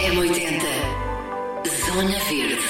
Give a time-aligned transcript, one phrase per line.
[0.00, 0.62] M80
[1.84, 2.64] Zona Verde.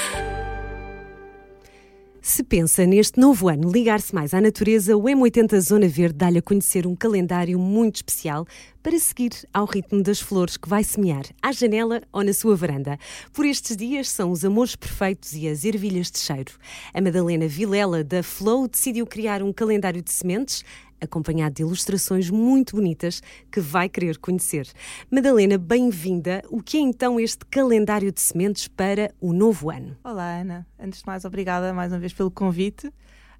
[2.21, 6.41] Se pensa neste novo ano ligar-se mais à natureza, o M80 Zona Verde dá-lhe a
[6.41, 8.45] conhecer um calendário muito especial
[8.83, 12.99] para seguir ao ritmo das flores que vai semear à janela ou na sua varanda.
[13.31, 16.51] Por estes dias são os amores perfeitos e as ervilhas de cheiro.
[16.93, 20.65] A Madalena Vilela da Flow decidiu criar um calendário de sementes
[21.01, 24.67] acompanhado de ilustrações muito bonitas que vai querer conhecer.
[25.09, 26.41] Madalena, bem-vinda.
[26.49, 29.97] O que é então este calendário de sementes para o novo ano?
[30.03, 30.67] Olá, Ana.
[30.79, 32.91] Antes de mais, obrigada mais uma vez pelo convite.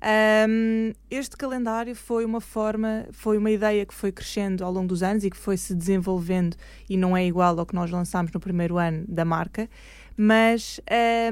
[0.03, 5.03] Um, este calendário foi uma forma, foi uma ideia que foi crescendo ao longo dos
[5.03, 6.57] anos e que foi se desenvolvendo
[6.89, 9.69] e não é igual ao que nós lançámos no primeiro ano da marca
[10.23, 10.79] mas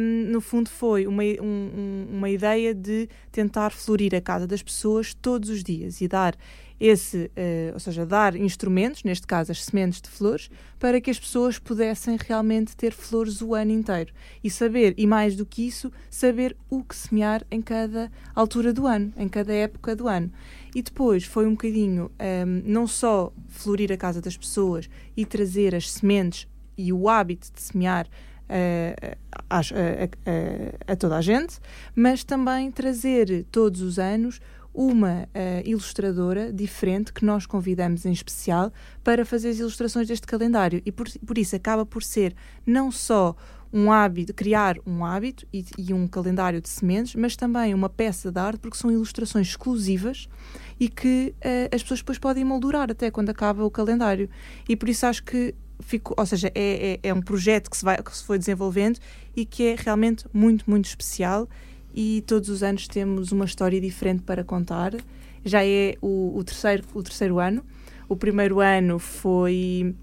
[0.01, 5.13] um, no fundo foi uma, um, uma ideia de tentar florir a casa das pessoas
[5.13, 6.35] todos os dias e dar
[6.79, 10.49] esse, uh, ou seja, dar instrumentos, neste caso as sementes de flores,
[10.79, 14.11] para que as pessoas pudessem realmente ter flores o ano inteiro
[14.43, 18.87] e saber, e mais do que isso, saber o que semear em cada altura do
[18.87, 20.31] ano, em cada época do ano.
[20.73, 25.75] E depois foi um bocadinho um, não só florir a casa das pessoas e trazer
[25.75, 28.07] as sementes e o hábito de semear
[28.49, 31.59] a, a, a, a, toda a gente,
[31.95, 34.41] mas também trazer todos os anos
[34.73, 35.27] uma uh,
[35.65, 38.71] ilustradora diferente que nós convidamos em especial
[39.03, 43.35] para fazer as ilustrações deste calendário e por, por isso acaba por ser não só
[43.71, 48.31] um hábito, criar um hábito e, e, um calendário de sementes, mas também uma peça
[48.31, 50.27] de arte, porque são ilustrações exclusivas
[50.79, 54.27] e que uh, as pessoas depois podem moldurar até quando acaba o calendário.
[54.67, 57.83] E por isso acho que ficou, ou seja, é, é, é, um projeto que se,
[57.83, 58.99] vai, que se foi desenvolvendo
[59.35, 61.47] e que é realmente muito, muito especial
[61.93, 64.93] e todos os anos temos uma história diferente para contar.
[65.43, 67.63] Já é o, o terceiro, o terceiro ano.
[68.07, 69.95] O primeiro ano foi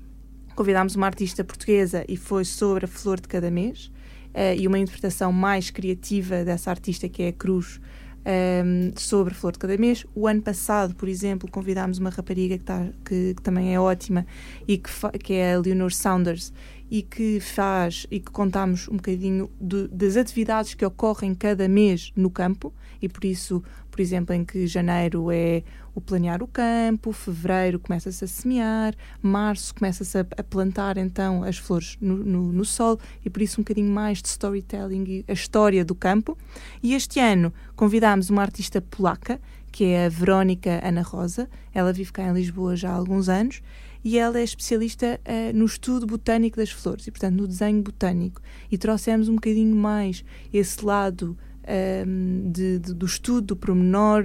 [0.55, 3.87] convidámos uma artista portuguesa e foi sobre a flor de cada mês
[4.35, 7.79] uh, e uma interpretação mais criativa dessa artista que é a Cruz
[8.27, 10.05] um, sobre Flor de Cada Mês.
[10.15, 14.27] O ano passado, por exemplo, convidámos uma rapariga que, tá, que, que também é ótima
[14.67, 14.91] e que,
[15.23, 16.53] que é a Leonor Saunders
[16.91, 22.13] e que faz e que contamos um bocadinho de, das atividades que ocorrem cada mês
[22.15, 25.63] no campo e por isso, por exemplo, em que janeiro é
[25.95, 31.57] o planear o campo, fevereiro começa-se a semear, março começa-se a, a, plantar então as
[31.57, 35.33] flores no, no, no, sol e por isso um bocadinho mais de storytelling e a
[35.33, 36.37] história do campo.
[36.83, 39.41] E este ano convidámos uma artista polaca
[39.73, 41.51] que é a Verónica Ana Rosa.
[41.75, 43.61] Ela vive cá em Lisboa já há alguns anos
[44.07, 48.41] e ela é especialista uh, no estudo botânico das flores e, portanto, no desenho botânico.
[48.71, 54.23] E trouxemos um bocadinho mais esse lado ehm, de, de, do estudo, do promenor,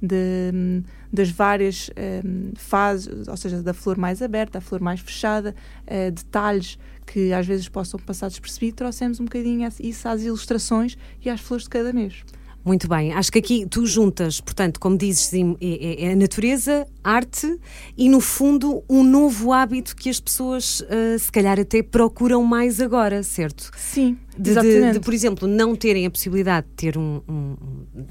[0.00, 5.52] de, das várias ehm, fases, ou seja, da flor mais aberta, a flor mais fechada,
[5.82, 11.28] uh, detalhes que às vezes possam passar despercebidos, trouxemos um bocadinho isso às ilustrações e
[11.28, 12.22] às flores de cada mês.
[12.64, 17.60] Muito bem, acho que aqui tu juntas, portanto, como dizes, é, é a natureza, arte
[17.94, 22.80] e, no fundo, um novo hábito que as pessoas, uh, se calhar, até procuram mais
[22.80, 23.70] agora, certo?
[23.76, 24.54] Sim, de.
[24.54, 27.56] De, de, por exemplo, não terem a possibilidade de ter um, um,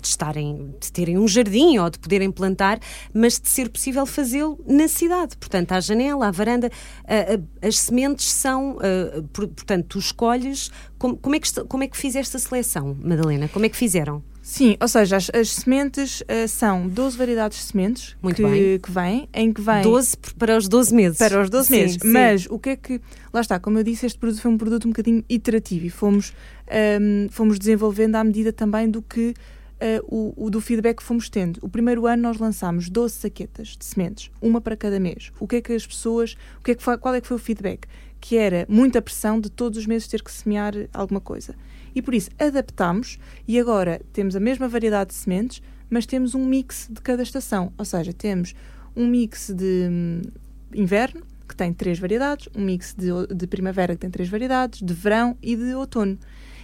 [0.02, 2.80] de estarem, de terem um jardim ou de poderem plantar,
[3.14, 5.38] mas de ser possível fazê-lo na cidade.
[5.38, 8.78] Portanto, à janela, à varanda, uh, uh, as sementes são,
[9.32, 10.70] portanto, tu escolhes.
[10.98, 13.50] Como, como, é que, como é que fizeste a seleção, Madalena?
[13.50, 14.24] Como é que fizeram?
[14.44, 18.78] Sim, ou seja, as, as sementes uh, são 12 variedades de sementes Muito que, bem.
[18.78, 21.18] que vêm, em que vem 12 para os 12 meses.
[21.18, 21.98] Para os 12 sim, meses.
[22.02, 22.08] Sim.
[22.10, 23.00] Mas o que é que.
[23.34, 26.34] Lá está, como eu disse, este produto foi um produto um bocadinho iterativo e fomos,
[27.02, 29.34] um, fomos desenvolvendo à medida também do que.
[29.82, 30.00] Uh,
[30.38, 31.60] o, o, do feedback que fomos tendo.
[31.62, 35.30] O primeiro ano nós lançámos 12 saquetas de sementes, uma para cada mês.
[35.42, 37.36] O que é que as pessoas, o que é que foi, qual é que foi
[37.36, 37.86] o feedback?
[38.22, 41.54] Que era muita pressão de todos os meses ter que semear alguma coisa
[41.96, 46.46] e por isso adaptamos e agora temos a mesma variedade de sementes, mas temos um
[46.46, 47.72] mix de cada estação.
[47.78, 48.56] Ou seja, temos
[48.96, 50.22] um mix de hum,
[50.74, 51.22] inverno,
[51.53, 55.38] que tem três variedades, um mix de, de primavera, que tem três variedades, de verão
[55.42, 56.18] e de outono.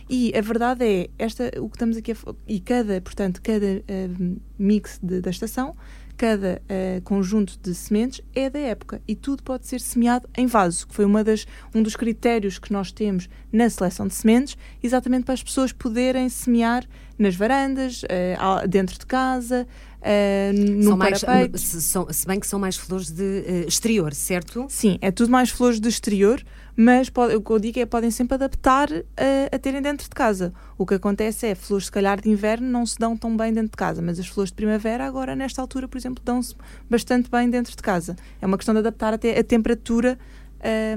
[0.09, 2.15] E a verdade é, esta, o que estamos aqui a,
[2.47, 5.75] e cada, portanto, cada uh, mix de, da estação
[6.19, 10.85] cada uh, conjunto de sementes é da época e tudo pode ser semeado em vaso,
[10.85, 15.23] que foi uma das, um dos critérios que nós temos na seleção de sementes, exatamente
[15.23, 16.85] para as pessoas poderem semear
[17.19, 19.67] nas varandas, uh, dentro de casa,
[19.99, 21.21] uh, no são mais,
[21.55, 24.65] se, são, se, bem que são mais flores de uh, exterior, certo?
[24.69, 26.41] Sim, é tudo mais flores de exterior,
[26.75, 29.03] mas pode, o que eu digo é podem sempre adaptar uh,
[29.51, 30.53] a terem dentro de casa.
[30.77, 33.71] O que acontece é flores, se calhar, de inverno não se dão tão bem dentro
[33.71, 36.55] de casa, mas as flores de primavera, agora, nesta altura, por exemplo, dão-se
[36.89, 38.15] bastante bem dentro de casa.
[38.41, 40.17] É uma questão de adaptar até a temperatura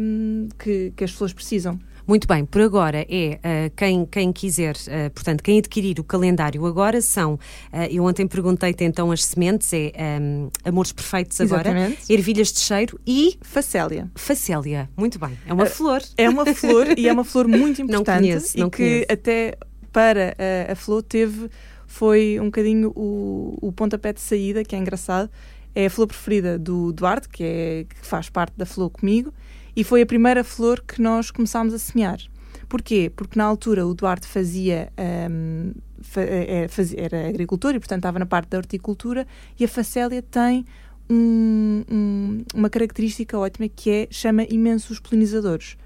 [0.01, 1.79] um, que, que, as flores precisam.
[2.07, 6.65] Muito bem, por agora é uh, quem, quem quiser, uh, portanto, quem adquirir o calendário
[6.67, 7.39] agora são, uh,
[7.91, 12.13] eu ontem perguntei-te então as sementes, é um, Amores Perfeitos agora, Exatamente.
[12.13, 14.11] Ervilhas de Cheiro e Facélia.
[14.15, 14.91] Facélia.
[14.97, 16.03] Muito bem, é uma flor.
[16.17, 19.07] É uma flor e é uma flor muito importante Não conheço, não e que conheço.
[19.09, 19.55] até
[19.93, 20.35] para
[20.69, 21.49] a, a flor teve,
[21.87, 25.31] foi um bocadinho o, o pontapé de saída, que é engraçado.
[25.75, 29.33] É a flor preferida do Duarte, que, é, que faz parte da flor comigo,
[29.75, 32.19] e foi a primeira flor que nós começámos a semear.
[32.69, 33.11] Porquê?
[33.15, 34.91] Porque na altura o Duarte fazia,
[35.31, 39.27] hum, fa- é, fazia- era agricultor e, portanto, estava na parte da horticultura
[39.59, 40.65] e a facélia tem
[41.11, 45.77] um- um- uma característica ótima que é chama imensos polinizadores.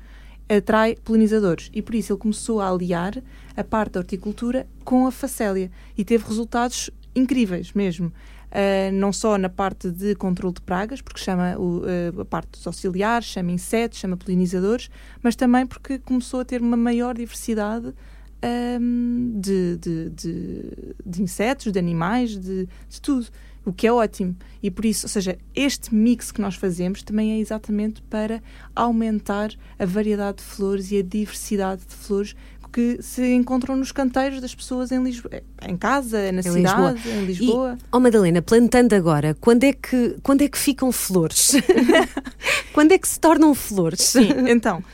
[0.48, 3.20] Atrai polinizadores e por isso ele começou a aliar
[3.56, 8.12] a parte da horticultura com a facélia e teve resultados incríveis mesmo.
[8.46, 12.52] Uh, não só na parte de controle de pragas, porque chama o, uh, a parte
[12.52, 14.88] dos auxiliares, chama insetos, chama polinizadores,
[15.22, 17.92] mas também porque começou a ter uma maior diversidade
[18.80, 23.26] um, de, de, de, de insetos, de animais, de, de tudo,
[23.64, 24.36] o que é ótimo.
[24.62, 28.42] E por isso, ou seja, este mix que nós fazemos também é exatamente para
[28.74, 32.36] aumentar a variedade de flores e a diversidade de flores
[32.76, 37.78] que se encontram nos canteiros das pessoas em Lisboa, em casa, na cidade, em Lisboa.
[37.80, 41.52] E, oh Madalena, plantando agora, quando é que, quando é que ficam flores?
[42.74, 44.02] quando é que se tornam flores?
[44.02, 44.84] Sim, então,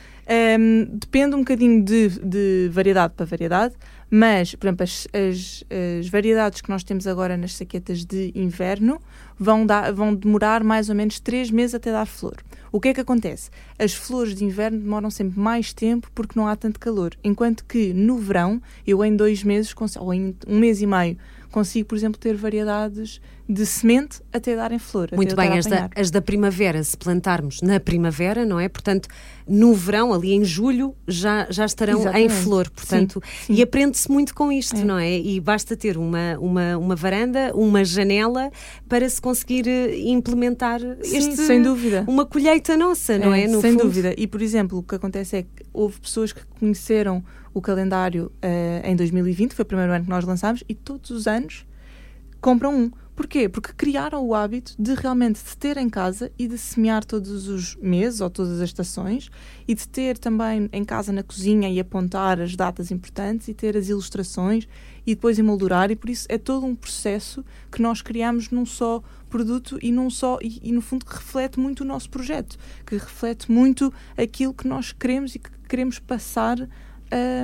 [0.57, 3.75] um, depende um bocadinho de, de variedade para variedade,
[4.15, 5.63] mas, por exemplo, as, as,
[5.99, 9.01] as, variedades que nós temos agora nas saquetas de inverno
[9.39, 12.35] vão, dar, vão demorar mais ou menos 3 meses até dar flor.
[12.71, 13.49] O que é que acontece?
[13.79, 17.91] As flores de inverno demoram sempre mais tempo porque não há tanto calor, enquanto que
[17.91, 21.17] no verão, eu em dois meses, ou em um mês e meio,
[21.53, 25.09] consigo, por exemplo, ter variedades de semente até darem flor.
[25.13, 28.69] Muito bem, as da, as da, primavera, se plantarmos na primavera, não é?
[28.69, 29.07] Portanto,
[29.47, 32.25] no verão, ali em julho, já, já estarão Exatamente.
[32.25, 32.69] em flor.
[32.69, 33.59] Portanto, sim, sim.
[33.59, 34.83] e aprende-se muito com isto, É.
[34.83, 35.19] não é?
[35.19, 38.49] E basta ter uma, uma, uma varanda, uma janela
[38.87, 42.05] para se conseguir eh, implementar Sim, este, sem dúvida.
[42.07, 43.43] uma colheita nossa, não é?
[43.43, 43.83] É, No sem fundo.
[43.83, 44.15] dúvida.
[44.17, 47.23] E, por exemplo, o que acontece é que houve pessoas que conheceram
[47.53, 51.27] o calendário eh, em 2020, foi o primeiro ano que nós lançámos, e todos os
[51.27, 51.65] anos
[52.39, 52.91] compram um.
[53.15, 53.47] Porquê?
[53.47, 57.75] Porque criaram o hábito de realmente de ter em casa e de semear todos os
[57.75, 59.29] meses ou todas as estações
[59.67, 63.77] e de ter também em casa na cozinha e apontar as datas importantes e ter
[63.77, 64.67] as ilustrações
[65.05, 69.01] e depois emoldurar e por isso é todo um processo que nós criamos num só
[69.29, 72.95] produto e num só e, e no fundo que reflete muito o nosso projeto, que
[72.95, 76.59] reflete muito aquilo que nós queremos e que queremos passar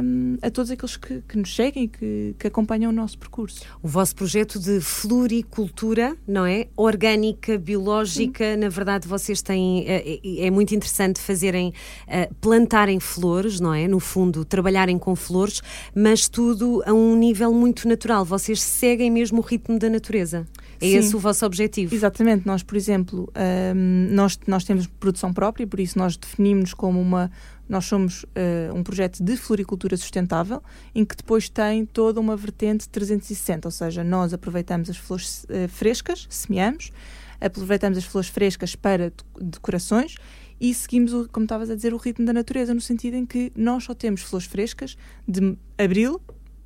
[0.06, 3.64] um, a todos aqueles que, que nos seguem e que, que, acompanham o nosso percurso.
[3.82, 6.68] O vosso projeto de floricultura, não é?
[6.78, 8.60] Orgânica, biológica, Sim.
[8.60, 11.74] na verdade vocês têm, é, é muito interessante fazerem,
[12.08, 13.88] uh, plantarem flores, não é?
[13.88, 15.64] No fundo, trabalharem com flores,
[15.96, 18.24] mas tudo a um nível muito natural.
[18.24, 20.46] Vocês seguem mesmo o ritmo da natureza.
[20.82, 20.98] É Sim.
[20.98, 21.94] esse o vosso objetivo?
[21.94, 22.46] Exatamente.
[22.46, 23.32] Nós, por exemplo,
[23.76, 27.32] um, nós, nós temos produção própria, por isso nós definimos como uma
[27.68, 30.60] nós somos uh, um projeto de floricultura sustentável,
[30.96, 35.68] em que depois tem toda uma vertente 360, ou seja, nós aproveitamos as flores uh,
[35.68, 36.92] frescas, semeamos,
[37.40, 40.16] aproveitamos as flores frescas para decorações
[40.60, 43.52] e seguimos, o, como estavas a dizer, o ritmo da natureza, no sentido em que
[43.56, 46.20] nós só temos flores frescas de abril,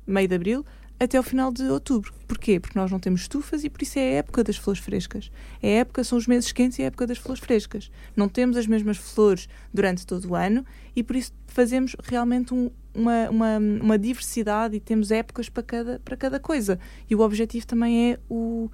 [0.06, 0.64] meio de abril,
[0.98, 2.12] até ao final de outubro.
[2.26, 2.58] Porquê?
[2.60, 5.30] Porque nós não temos estufas e por isso é a época das flores frescas.
[5.62, 7.90] É a época, são os meses quentes e é a época das flores frescas.
[8.16, 12.70] Não temos as mesmas flores durante todo o ano e por isso fazemos realmente um,
[12.94, 16.78] uma, uma, uma, diversidade e temos épocas para cada, para cada coisa.
[17.08, 18.70] E o objetivo também é o,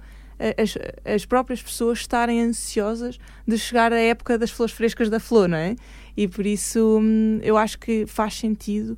[0.57, 5.49] as, as próprias pessoas estarem ansiosas de chegar à época das flores frescas da flor,
[5.49, 5.75] não é?
[6.15, 8.97] E por isso hum, eu acho que faz sentido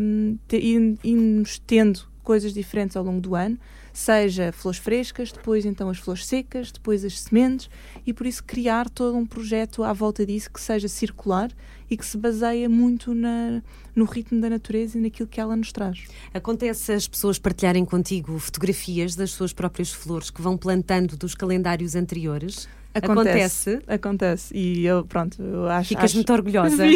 [0.00, 3.58] um, irmos tendo coisas diferentes ao longo do ano,
[3.92, 7.70] seja flores frescas, depois então as flores secas, depois as sementes,
[8.04, 11.50] e por isso criar todo um projeto à volta disso que seja circular
[11.88, 13.62] e que se baseia muito na,
[13.94, 16.04] no ritmo da natureza e naquilo que ela nos traz.
[16.32, 21.94] Acontece as pessoas partilharem contigo fotografias das suas próprias flores que vão plantando dos calendários
[21.94, 22.66] anteriores?
[22.94, 23.70] Acontece.
[23.70, 23.92] Acontece.
[23.92, 24.56] Acontece.
[24.56, 25.88] E eu, pronto, eu acho.
[25.88, 26.16] Ficas acho...
[26.16, 26.84] muito orgulhosa.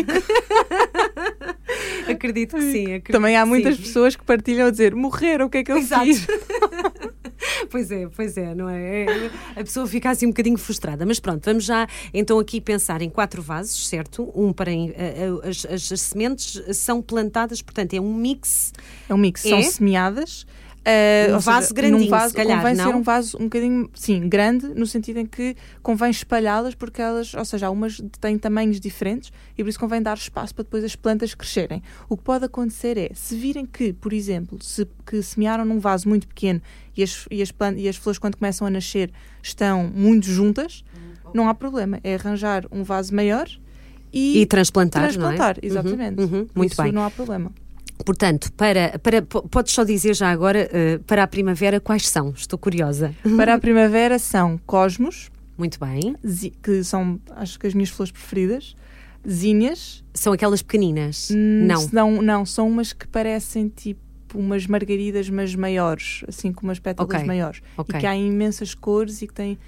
[2.12, 2.84] acredito que sim.
[2.86, 3.82] Acredito Também há muitas sim.
[3.82, 6.04] pessoas que partilham a dizer morrer, o que é que eu Exato.
[6.04, 6.26] fiz?
[7.70, 9.06] pois é, pois é, não é?
[9.56, 11.04] A pessoa fica assim um bocadinho frustrada.
[11.06, 14.30] Mas pronto, vamos já então aqui pensar em quatro vasos, certo?
[14.34, 14.70] Um para.
[15.48, 18.72] As, as, as sementes são plantadas, portanto, é um mix.
[19.08, 19.48] É um mix, É?
[19.50, 20.46] são semeadas.
[20.78, 22.84] Uh, um vaso grandinho, num vaso, se calhar, convém não?
[22.84, 27.34] ser um vaso um bocadinho, sim, grande, no sentido em que convém espalhá-las porque elas,
[27.34, 30.96] ou seja, algumas têm tamanhos diferentes e por isso convém dar espaço para depois as
[30.96, 31.82] plantas crescerem.
[32.08, 36.08] O que pode acontecer é, se virem que, por exemplo, se que semearam num vaso
[36.08, 36.62] muito pequeno
[36.96, 39.10] e as, e as, plantas, e as flores quando começam a nascer
[39.42, 40.84] estão muito juntas,
[41.34, 43.46] não há problema, é arranjar um vaso maior
[44.12, 45.66] e, E transplantar, transplantar, não é?
[45.66, 46.20] exatamente.
[46.20, 46.92] Uhum, uhum, Por muito isso bem.
[46.92, 47.52] não há problema.
[48.04, 52.30] Portanto, para, para, po- podes só dizer já agora, eh, para a primavera, quais são?
[52.30, 53.14] Estou curiosa.
[53.36, 56.14] Para a primavera são cosmos, Muito bem.
[56.62, 58.74] que são acho que as minhas flores preferidas,
[59.28, 60.04] zinhas.
[60.14, 61.30] São aquelas pequeninas?
[61.30, 61.88] Hum, não.
[61.92, 64.00] não, não, são umas que parecem tipo
[64.34, 67.62] umas margaridas, mas maiores, assim com umas pétalas Ok, maiores.
[67.76, 67.96] ok.
[67.96, 69.58] E que há imensas cores e que têm.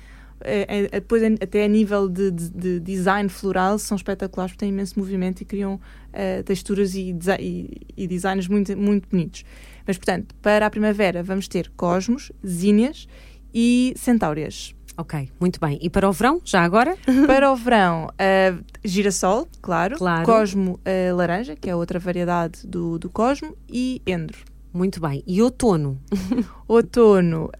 [0.42, 4.60] Eh, eh, depois, em- até a nível de, de- de design floral, são espetaculares, porque
[4.64, 5.80] têm imenso movimento e criam
[6.12, 9.44] eh, texturas e, e, e designs muito, muito bonitos.
[9.86, 13.06] Mas, portanto, para a primavera vamos ter cosmos, zíneas
[13.52, 14.74] e centáureas.
[14.96, 15.78] Ok, muito bem.
[15.80, 16.94] E para o verão, já agora?
[17.26, 19.96] Para o verão, uh, girassol, claro.
[19.96, 20.26] Claro.
[20.26, 24.38] Cosmo uh, laranja, que é outra variedade do, do cosmo, e endro.
[24.74, 25.22] Muito bem.
[25.26, 25.98] E outono?
[26.68, 27.50] Outono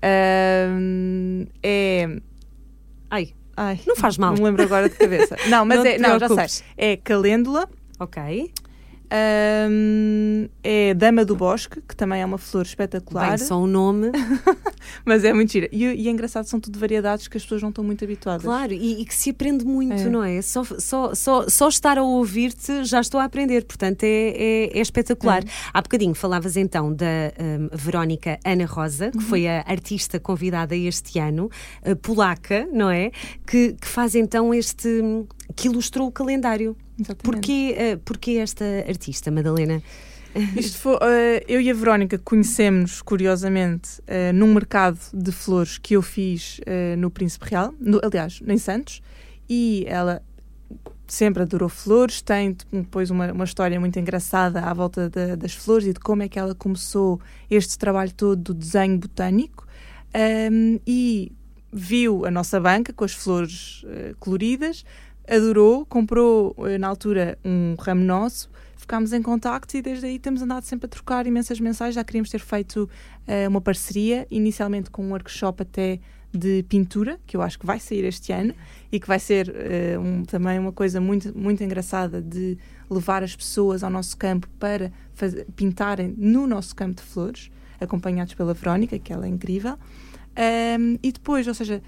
[0.69, 2.21] um, é.
[3.11, 4.31] Ai, Ai, não faz mal.
[4.31, 5.37] não me lembro agora de cabeça.
[5.49, 5.99] Não, mas Não é.
[5.99, 6.65] Não, já sei.
[6.77, 8.51] É calêndula, Ok.
[9.13, 14.13] Um, é dama do bosque, que também é uma flor espetacular, Bem, só o nome.
[15.05, 15.69] mas é muito gira.
[15.73, 18.45] E, e é engraçado, são tudo variedades que as pessoas não estão muito habituadas.
[18.45, 20.09] Claro, e, e que se aprende muito, É.
[20.09, 20.41] não é?
[20.43, 24.81] Só, só, só, só estar a ouvir-te já estou a aprender, portanto é, é, é
[24.81, 25.43] espetacular.
[25.73, 27.07] Há bocadinho falavas então da
[27.39, 31.51] hum, Verónica Ana Rosa, que foi a artista convidada este ano,
[31.85, 33.11] a polaca, não é?
[33.47, 35.03] Que, que faz então este.
[35.57, 36.77] que ilustrou o calendário.
[37.01, 37.23] Exatamente.
[37.25, 39.83] Porquê, eh, porquê esta artista, Madalena?
[40.57, 45.95] Isto foi, eh, eu e a Verónica conhecemos curiosamente eh, num mercado de flores que
[45.97, 46.61] eu fiz
[46.99, 49.03] no Príncipe Real, no- aliás, em Santos,
[49.49, 50.23] e ela
[51.09, 55.89] sempre adorou flores, tem depois uma, uma história muito engraçada à volta da- das flores
[55.89, 59.67] e de como é que ela começou este trabalho todo do desenho botânico
[60.15, 61.33] Ahm, e
[61.73, 64.85] viu a nossa banca com as flores eh, coloridas,
[65.31, 70.43] adorou, comprou eh, na altura um ramo nosso, ficámos em contacto e desde aí temos
[70.43, 71.95] andado sempre a trocar imensas mensagens.
[71.95, 72.89] Já queríamos ter feito
[73.27, 76.01] eh, uma parceria, inicialmente com um workshop até
[76.33, 78.55] de pintura, que eu acho que vai sair este ano
[78.93, 82.57] e que vai ser eh, um- também uma coisa muito, muito engraçada de
[82.89, 88.35] levar as pessoas ao nosso campo para fazer- pintarem no nosso campo de flores, acompanhados
[88.35, 89.77] pela Verónica, que ela é incrível.
[90.79, 91.83] Um, e depois, ou seja,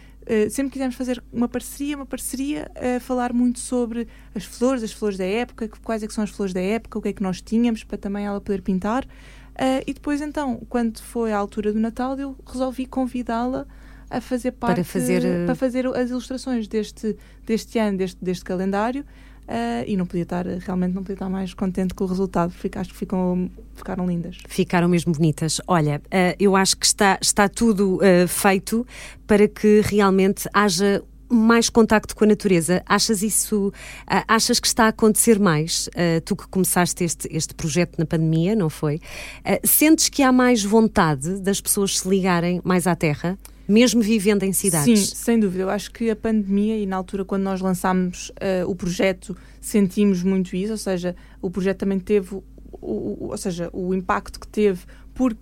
[0.47, 4.93] uh, sempre quisemos fazer uma parceria, uma parceria a falar muito sobre as flores, as
[4.93, 7.13] flores da época, que- quais é que são as flores da época, o que é
[7.13, 9.05] que nós tínhamos para também ela poder pintar.
[9.05, 13.67] Uh, e depois, então, quando foi a altura do Natal, eu resolvi convidá-la
[14.09, 19.05] a fazer parte fazer, uh, para fazer as ilustrações deste, deste ano, deste, deste calendário.
[19.43, 22.79] Uh, e não podia estar, realmente não podia estar mais contente com o resultado, porque
[22.79, 24.39] acho que ficam, ficaram lindas.
[24.49, 25.61] Ficaram mesmo bonitas.
[25.67, 28.87] Olha, eh, eu acho que está, está tudo eh, feito
[29.27, 32.83] para que realmente haja mais contacto com a natureza.
[32.87, 33.73] Achas isso,
[34.29, 35.89] achas que está a acontecer mais?
[36.27, 39.01] Tu que começaste este, este projeto na pandemia, não foi?
[39.65, 43.39] Sentes que há mais vontade das pessoas se ligarem mais à terra,
[43.69, 45.09] mesmo vivendo em cidades?
[45.11, 45.63] Sim, sem dúvida.
[45.65, 50.23] Eu acho que a pandemia e na altura quando nós lançámos eh, o projeto sentimos
[50.23, 52.43] muito isso, ou seja, o projeto também teve, o,
[52.81, 54.81] o- ou seja, o impacto que teve
[55.15, 55.37] por,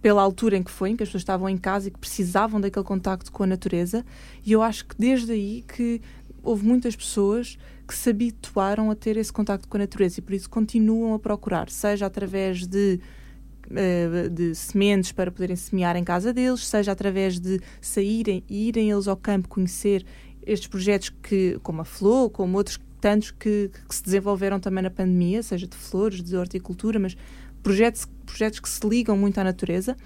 [0.00, 2.60] pela altura em que foi, em que as pessoas estavam em casa e que precisavam
[2.60, 4.04] daquele contacto com a natureza,
[4.44, 6.00] e eu acho que desde aí que
[6.42, 10.32] houve muitas pessoas que se habituaram a ter esse contacto com a natureza e por
[10.34, 12.98] isso continuam a procurar, seja através de
[14.32, 19.08] de sementes para poderem semear em casa deles, seja através de saírem e irem eles
[19.08, 20.04] ao campo conhecer
[20.46, 24.90] estes projetos que, como a Flor, como outros tantos que, que se desenvolveram também na
[24.90, 27.16] pandemia, seja de flores, de horticultura, mas
[27.62, 29.96] projetos, projetos que se ligam muito à natureza.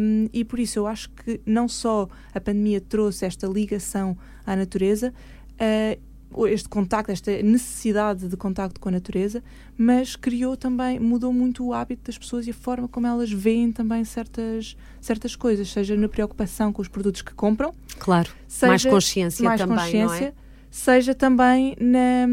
[0.00, 4.16] Um, e por isso eu acho que não só a pandemia trouxe esta ligação
[4.46, 5.12] à natureza,
[5.54, 6.07] uh,
[6.46, 9.42] este contacto, esta necessidade de contacto com a natureza,
[9.76, 13.72] mas criou também, mudou muito o hábito das pessoas e a forma como elas veem
[13.72, 18.84] também certas, certas coisas, seja na preocupação com os produtos que compram, Claro, seja mais
[18.84, 20.32] consciência mais também, consciência, não é?
[20.70, 22.26] seja também na,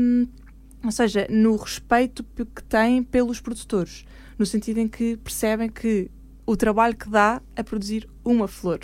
[0.83, 4.05] ou seja, no respeito que têm pelos produtores,
[4.37, 6.11] no sentido em que percebem que
[6.45, 8.79] o trabalho que dá a produzir uma flor.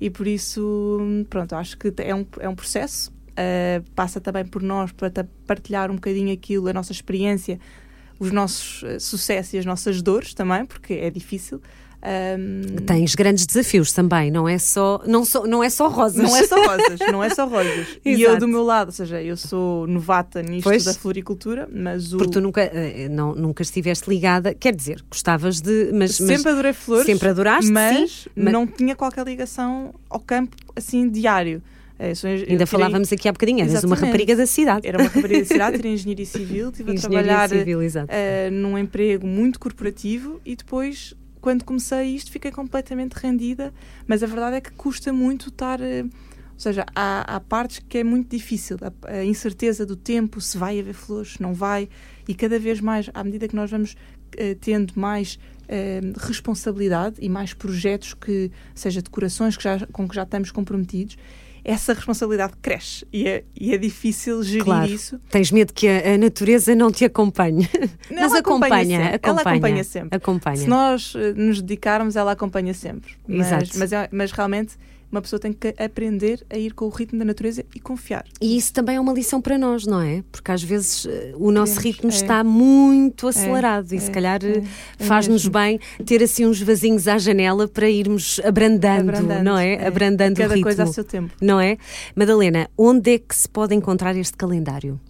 [0.00, 3.12] E por isso, pronto, acho que é um, é um processo.
[3.40, 7.58] Uh, passa também por nós para partilhar um bocadinho aquilo, a nossa experiência,
[8.18, 11.60] os nossos uh, sucessos e as nossas dores também, porque é difícil.
[12.02, 16.22] Um, Tens grandes desafios também, não é só, não não é só rosas.
[16.22, 17.98] Não é só rosas, não é só rosas.
[18.02, 22.14] e eu do meu lado, ou seja, eu sou novata nisto pois, da floricultura, mas
[22.14, 22.16] o...
[22.16, 25.90] Porque tu nunca, eh, não, nunca estiveste ligada, quer dizer, gostavas de...
[25.92, 27.04] Mas, sempre mas, adorei flores.
[27.04, 31.62] Sempre adoraste, mas, sim, mas não tinha qualquer ligação ao campo, assim, diário.
[32.02, 32.14] É,
[32.48, 34.88] Ainda falávamos aqui há bocadinho, eras uma rapariga da cidade.
[34.88, 39.26] Era uma rapariga da cidade, tirei engenharia civil, estive a trabalhar civil, uh, num emprego
[39.26, 43.72] muito corporativo e depois quando comecei isto fiquei completamente rendida,
[44.06, 45.80] mas a verdade é que custa muito estar.
[45.80, 50.42] Eh, ou seja, há, há partes que é muito difícil, a, a, incerteza do tempo,
[50.42, 51.88] se vai haver flores, se não vai,
[52.28, 57.30] e cada vez mais, à medida que nós vamos uh, tendo mais uh, responsabilidade e
[57.30, 61.16] mais projetos que, seja decorações que já, com que já estamos comprometidos,
[61.64, 64.90] essa responsabilidade cresce e é, e é difícil gerir claro.
[64.90, 65.20] isso.
[65.30, 67.68] Tens medo que a, a, natureza não te acompanhe.
[68.10, 70.16] Não, Mas acompanha, acompanha, acompanha, Ela acompanha sempre.
[70.16, 70.56] Acompanha.
[70.56, 73.12] Se nós eh, nos dedicarmos, ela acompanha sempre.
[73.26, 73.78] Mas, Exato.
[73.78, 74.76] Mas, é, mas realmente
[75.10, 78.24] uma pessoa tem que aprender a ir com o ritmo da natureza e confiar.
[78.40, 80.22] E isso também é uma lição para nós, não é?
[80.30, 82.14] Porque às vezes eh, o nosso ritmo é.
[82.14, 84.62] está muito é, acelerado é, e se calhar é,
[84.98, 89.84] é faz-nos bem ter assim uns vasinhos à janela para irmos abrandando, abrandando não é?
[89.86, 90.64] Abrandando Cada o ritmo.
[90.64, 91.34] coisa a seu tempo.
[91.40, 91.76] Não é?
[92.14, 95.00] Madalena, onde é que se pode encontrar este calendário?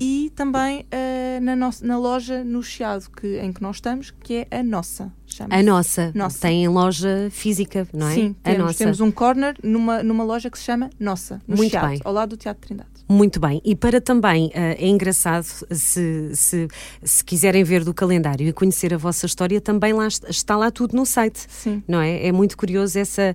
[0.00, 4.46] e também uh, na, nossa, na loja no Chiado que, em que nós estamos, que
[4.50, 5.12] é a nossa.
[5.50, 6.12] A nossa.
[6.14, 6.40] nossa.
[6.40, 8.14] Tem loja física, não é?
[8.14, 8.78] Sim, a temos, nossa.
[8.78, 12.00] temos um corner numa, numa loja que se chama Nossa, no Muito Chiado, bem.
[12.04, 12.95] ao lado do Teatro Trindade.
[13.08, 13.60] Muito bem.
[13.64, 16.68] E para também, uh, é engraçado, se, se,
[17.02, 20.96] se, quiserem ver do calendário e conhecer a vossa história, também lá está lá tudo
[20.96, 21.46] no site.
[21.48, 21.82] Sim.
[21.86, 22.26] Não é?
[22.26, 23.34] É muito curioso essa,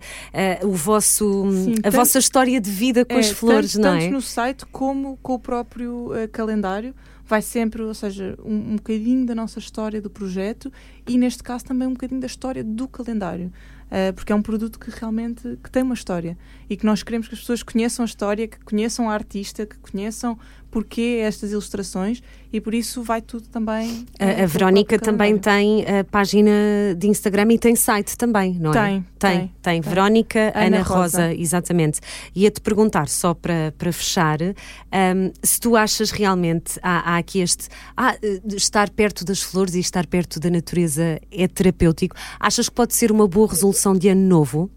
[0.61, 3.83] uh, o vosso, Sim, a tanto, vossa história de vida com é, as flores, tanto,
[3.83, 4.09] não tanto é?
[4.09, 6.93] no site como com o próprio uh, calendário
[7.31, 10.69] vai sempre, ou seja, um, um bocadinho da nossa história do projeto
[11.07, 13.49] e neste caso também um bocadinho da história do calendário.
[13.91, 16.38] Uh, porque é um produto que realmente que tem uma história.
[16.69, 19.77] E que nós queremos que as pessoas conheçam a história, que conheçam a artista, que
[19.77, 20.39] conheçam
[20.71, 24.05] porquê estas ilustrações e por isso vai tudo também.
[24.19, 26.51] A, a Verónica também tem a página
[26.97, 28.73] de Instagram e tem site também, não é?
[28.73, 29.39] Tem, tem.
[29.39, 29.81] Tem, tem.
[29.81, 31.01] Verónica Ana, Ana Rosa.
[31.01, 31.34] Rosa.
[31.34, 31.99] exatamente.
[32.36, 37.67] Ia-te perguntar, só para, para fechar, um, se tu achas realmente, há, há aqui este.
[37.95, 38.17] Ah,
[38.55, 42.15] estar perto das flores e estar perto da natureza é terapêutico.
[42.39, 44.69] Achas que pode ser uma boa resolução de ano novo?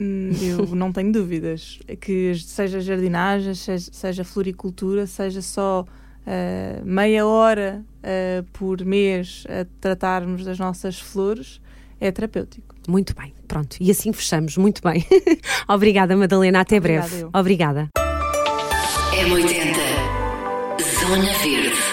[0.00, 1.78] Hum, eu não tenho dúvidas.
[2.00, 5.84] Que seja jardinagem, seja, seja floricultura, seja só
[6.26, 11.60] uh, meia hora uh, por mês a tratarmos das nossas flores,
[12.00, 12.74] é terapêutico.
[12.88, 13.76] Muito bem, pronto.
[13.80, 14.56] E assim fechamos.
[14.56, 15.04] Muito bem.
[15.68, 16.60] Obrigada, Madalena.
[16.60, 17.22] Até Obrigada breve.
[17.22, 17.30] Eu.
[17.32, 17.88] Obrigada.
[19.12, 19.96] M80
[21.00, 21.85] Zona Verde